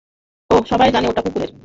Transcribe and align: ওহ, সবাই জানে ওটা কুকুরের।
ওহ, 0.49 0.61
সবাই 0.65 0.89
জানে 0.91 1.07
ওটা 1.07 1.21
কুকুরের। 1.21 1.51